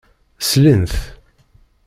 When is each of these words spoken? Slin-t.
Slin-t. 0.49 0.95